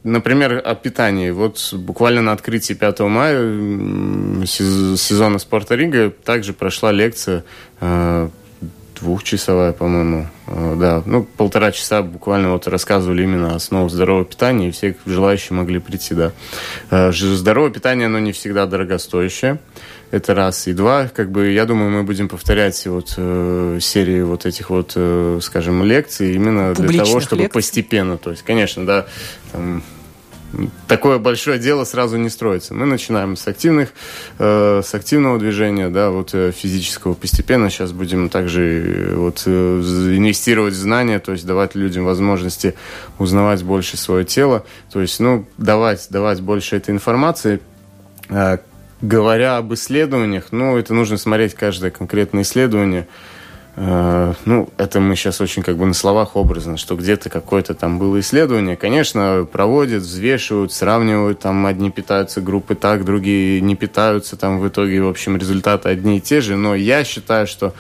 [0.06, 1.30] Например, о питании.
[1.30, 7.42] Вот буквально на открытии 5 мая сезона спорта Рига также прошла лекция
[7.80, 8.28] э,
[9.00, 10.28] двухчасовая, по-моему.
[10.46, 15.56] Э, да, ну, полтора часа буквально вот рассказывали именно основу здорового питания, и все желающие
[15.56, 16.32] могли прийти, да.
[16.90, 19.58] Э, здоровое питание, оно не всегда дорогостоящее.
[20.12, 20.68] Это раз.
[20.68, 24.92] И два, как бы, я думаю, мы будем повторять вот э, серии вот этих вот,
[24.94, 27.54] э, скажем, лекций именно Публичных для того, чтобы лекций.
[27.54, 28.16] постепенно.
[28.16, 29.06] То есть, конечно, да,
[29.50, 29.82] там,
[30.88, 32.74] такое большое дело сразу не строится.
[32.74, 33.90] Мы начинаем с активных,
[34.38, 37.14] э, с активного движения, да, вот э, физического.
[37.14, 42.74] Постепенно сейчас будем также э, вот э, инвестировать в знания, то есть давать людям возможности
[43.18, 47.60] узнавать больше свое тело, то есть, ну, давать, давать больше этой информации.
[48.28, 48.58] Э,
[49.02, 53.06] говоря об исследованиях, ну, это нужно смотреть каждое конкретное исследование.
[53.76, 58.18] Ну, это мы сейчас очень как бы на словах образно, что где-то какое-то там было
[58.20, 58.74] исследование.
[58.74, 65.02] Конечно, проводят, взвешивают, сравнивают, там одни питаются группы так, другие не питаются, там в итоге,
[65.02, 66.56] в общем, результаты одни и те же.
[66.56, 67.74] Но я считаю, что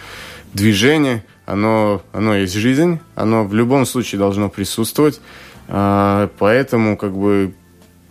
[0.52, 5.20] движение, оно, оно есть жизнь, оно в любом случае должно присутствовать.
[5.68, 7.54] А, поэтому, как бы,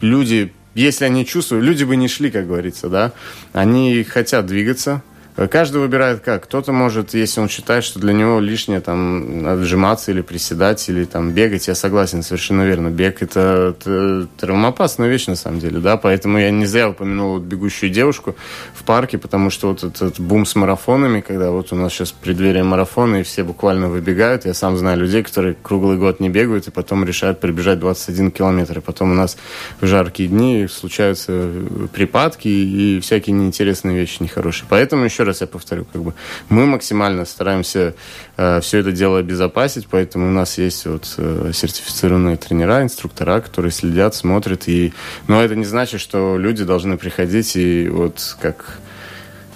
[0.02, 3.12] люди, если они чувствуют, люди бы не шли, как говорится, да,
[3.54, 5.04] они хотят двигаться,
[5.36, 6.46] Каждый выбирает как.
[6.46, 11.32] Кто-то может, если он считает, что для него лишнее там отжиматься или приседать, или там
[11.32, 12.88] бегать, я согласен, совершенно верно.
[12.90, 17.44] Бег это, это травмоопасная вещь на самом деле, да, поэтому я не зря упомянул вот
[17.44, 18.36] бегущую девушку
[18.74, 22.64] в парке, потому что вот этот бум с марафонами, когда вот у нас сейчас преддверие
[22.64, 26.72] марафона, и все буквально выбегают, я сам знаю людей, которые круглый год не бегают, и
[26.72, 29.36] потом решают прибежать 21 километр, и потом у нас
[29.82, 31.50] в жаркие дни случаются
[31.94, 34.68] припадки и всякие неинтересные вещи, нехорошие.
[34.70, 36.14] Поэтому еще раз я повторю, как бы.
[36.50, 37.96] Мы максимально стараемся
[38.38, 43.72] э, все это дело обезопасить, поэтому у нас есть вот э, сертифицированные тренера, инструктора, которые
[43.72, 44.94] следят, смотрят, и,
[45.28, 48.80] но это не значит, что люди должны приходить и вот как,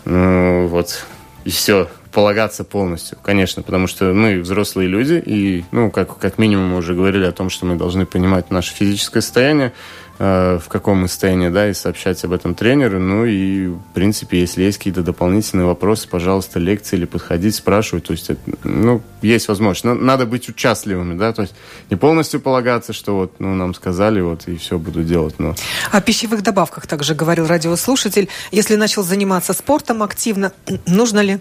[0.06, 1.06] ну, вот
[1.46, 1.88] и все.
[2.12, 6.96] полагаться полностью, конечно, потому что мы взрослые люди, и, ну, как, как минимум мы уже
[6.96, 9.74] говорили о том, что мы должны понимать наше физическое состояние,
[10.20, 13.00] в каком состоянии, да, и сообщать об этом тренеру.
[13.00, 18.04] Ну и, в принципе, если есть какие-то дополнительные вопросы, пожалуйста, лекции или подходить, спрашивать.
[18.04, 18.30] То есть,
[18.66, 19.86] ну, есть возможность.
[19.86, 21.56] Но надо быть участливыми, да, то есть
[21.90, 25.56] не полностью полагаться, что вот, ну, нам сказали, вот, и все буду делать, но...
[25.92, 28.28] О пищевых добавках также говорил радиослушатель.
[28.52, 30.52] Если начал заниматься спортом активно,
[30.86, 31.40] нужно ли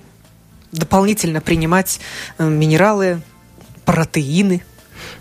[0.70, 1.98] дополнительно принимать
[2.38, 3.22] э, минералы,
[3.84, 4.62] протеины?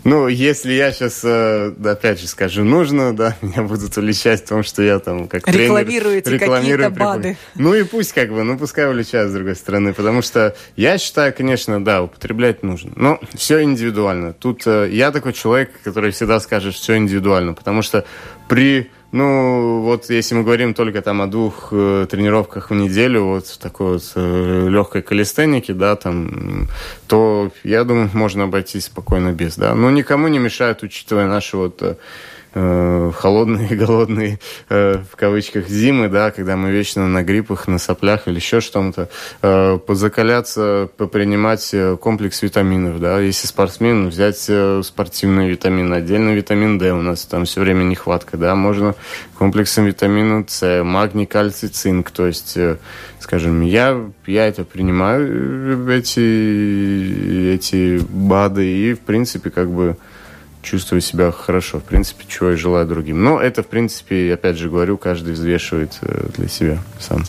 [0.03, 4.63] Ну, если я сейчас, э, опять же, скажу, нужно, да, меня будут уличать в том,
[4.63, 6.41] что я там как Рекламируете тренер...
[6.41, 7.37] Рекламирую какие-то БАДы.
[7.55, 11.33] Ну и пусть как бы, ну пускай уличают с другой стороны, потому что я считаю,
[11.33, 12.91] конечно, да, употреблять нужно.
[12.95, 14.33] Но все индивидуально.
[14.33, 18.05] Тут э, я такой человек, который всегда скажет, все индивидуально, потому что
[18.47, 23.47] при ну, вот если мы говорим только там о двух э, тренировках в неделю, вот
[23.47, 26.67] в такой вот э, легкой калистенике, да, там,
[27.07, 29.75] то, я думаю, можно обойтись спокойно без, да.
[29.75, 31.95] Но никому не мешает, учитывая наши вот э,
[32.57, 34.39] э, холодные, голодные,
[34.69, 39.09] э, в кавычках, зимы, да, когда мы вечно на гриппах, на соплях или еще что-то,
[39.41, 44.49] э, позакаляться, попринимать комплекс витаминов, да, если спортсмен, взять
[44.85, 48.95] спортивные витамины, отдельно витамин D, у нас там все время нехватка, да, можно
[49.37, 52.57] комплексом витамина С, магний, кальций, цинк, то есть,
[53.19, 59.97] скажем, я, я это принимаю, эти, эти БАДы, и, в принципе, как бы,
[60.67, 61.79] чувствую себя хорошо.
[61.79, 63.23] В принципе, чего я желаю другим.
[63.23, 67.23] Но это, в принципе, опять же говорю, каждый взвешивает э, для себя сам.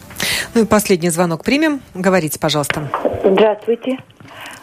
[0.54, 1.80] Ну и последний звонок примем.
[1.94, 2.90] Говорите, пожалуйста.
[3.24, 3.98] Здравствуйте.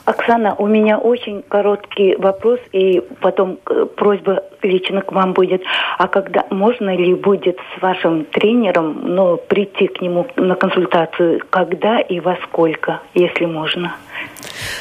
[0.06, 5.64] Оксана, у меня очень короткий вопрос, и потом э, просьба лично к вам будет.
[5.98, 12.00] А когда можно ли будет с вашим тренером ну, прийти к нему на консультацию, когда
[12.00, 13.96] и во сколько, если можно?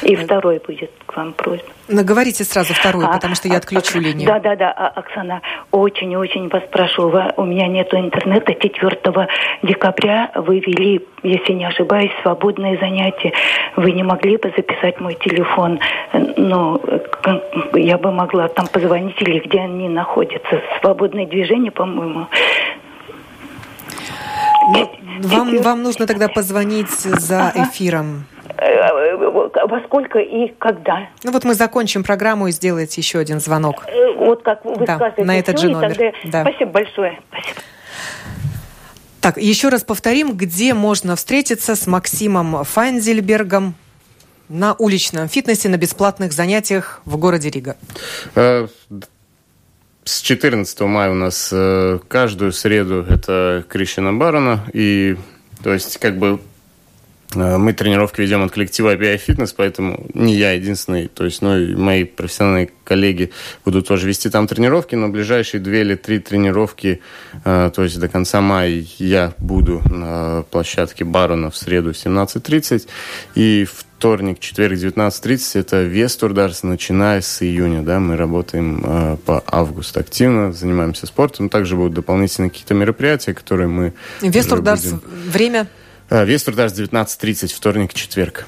[0.01, 1.69] И второй будет к вам просьба.
[1.87, 4.27] Наговорите сразу второй, а, потому что я отключу а, линию.
[4.27, 8.53] Да, да, да, Оксана, очень-очень вас прошу, у меня нет интернета.
[8.53, 9.27] 4
[9.61, 13.33] декабря вы вели, если не ошибаюсь, свободные занятия.
[13.75, 15.79] Вы не могли бы записать мой телефон?
[16.37, 16.81] Ну,
[17.73, 20.61] я бы могла там позвонить или где они находятся.
[20.81, 22.27] Свободное движение, по-моему.
[25.19, 28.25] Вам, вам нужно тогда позвонить за эфиром.
[28.57, 31.07] Э, во сколько и когда.
[31.23, 33.83] Ну вот мы закончим программу и сделаете еще один звонок.
[33.87, 35.25] Э, вот как вы да, сказали.
[35.25, 35.95] на этот же номер.
[35.95, 36.11] Тогда...
[36.23, 36.41] Да.
[36.41, 37.19] Спасибо большое.
[37.29, 37.61] Спасибо.
[39.21, 43.73] Так, еще раз повторим, где можно встретиться с Максимом Файнзельбергом
[44.49, 47.75] на уличном фитнесе, на бесплатных занятиях в городе Рига.
[50.05, 51.53] Э, с 14 мая у нас
[52.07, 54.63] каждую среду это Кришина Барона.
[54.73, 55.17] И
[55.63, 56.54] то есть как бы Э,
[57.35, 61.75] мы тренировки ведем от коллектива API Fitness, поэтому не я единственный, то есть ну, и
[61.75, 63.31] мои профессиональные коллеги
[63.63, 67.01] будут тоже вести там тренировки, но ближайшие две или три тренировки,
[67.43, 72.87] э, то есть до конца мая я буду на площадке Барона в среду 17.30
[73.35, 73.67] и
[73.97, 80.53] вторник, четверг 19.30 это Вестурдарс, начиная с июня, да, мы работаем э, по август активно,
[80.53, 83.93] занимаемся спортом, также будут дополнительные какие-то мероприятия, которые мы...
[84.21, 85.01] Вестурдарс, будем...
[85.27, 85.67] время?
[86.09, 88.45] Вестурдарс 19.30, вторник, четверг.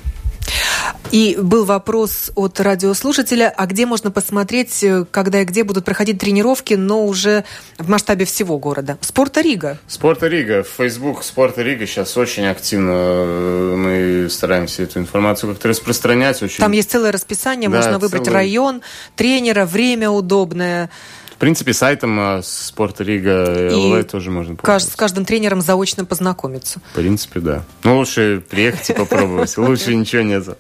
[1.12, 6.20] И был вопрос от радиослушателя, а где можно посмотреть, э, когда и где будут проходить
[6.20, 7.46] тренировки, но уже
[7.78, 8.98] в масштабе всего города?
[9.02, 9.78] Спорта Рига.
[9.88, 10.64] Спорта Рига.
[10.64, 16.42] Facebook Спорта Рига сейчас очень активно э, мы стараемся эту информацию как-то распространять.
[16.44, 16.60] Очень...
[16.60, 18.36] Там есть целое расписание, да, можно выбрать целый...
[18.36, 18.82] район,
[19.16, 20.90] тренера, время удобное.
[21.38, 24.90] В принципе, сайтом а, Спорт Рига ЛВ тоже можно пользоваться.
[24.90, 26.82] С каждым тренером заочно познакомиться.
[26.94, 27.64] В принципе, да.
[27.84, 29.56] Ну, лучше приехать и попробовать.
[29.58, 30.58] Лучше ничего нет.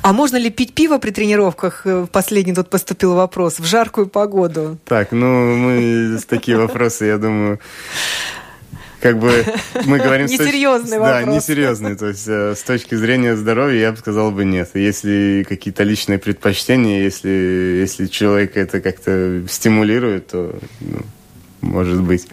[0.00, 1.82] А можно ли пить пиво при тренировках?
[1.84, 3.58] Э, последний тут поступил вопрос.
[3.58, 4.78] В жаркую погоду.
[4.86, 7.60] Так, ну, мы такие вопросы, я думаю,
[9.06, 9.44] как бы
[9.84, 10.26] мы говорим...
[10.26, 11.24] Несерьезный вопрос.
[11.24, 11.96] Да, несерьезный.
[11.96, 14.70] То есть э, с точки зрения здоровья я бы сказал бы нет.
[14.74, 20.98] Если какие-то личные предпочтения, если, если человек это как-то стимулирует, то ну,
[21.60, 22.26] может быть.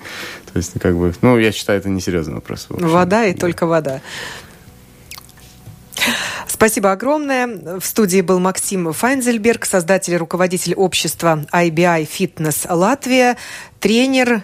[0.52, 1.14] То есть как бы...
[1.22, 2.66] Ну, я считаю, это несерьезный вопрос.
[2.70, 3.40] Вода и да.
[3.40, 4.02] только вода.
[6.48, 7.80] Спасибо огромное.
[7.80, 13.38] В студии был Максим Файнзельберг, создатель и руководитель общества IBI Fitness Латвия,
[13.80, 14.42] тренер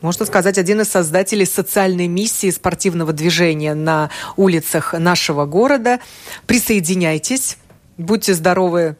[0.00, 6.00] можно сказать, один из создателей социальной миссии спортивного движения на улицах нашего города.
[6.46, 7.58] Присоединяйтесь,
[7.96, 8.96] будьте здоровы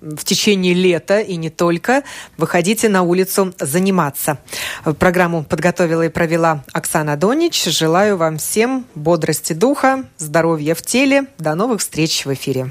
[0.00, 2.02] в течение лета и не только.
[2.36, 4.38] Выходите на улицу заниматься.
[4.98, 7.64] Программу подготовила и провела Оксана Донич.
[7.64, 11.26] Желаю вам всем бодрости духа, здоровья в теле.
[11.38, 12.70] До новых встреч в эфире.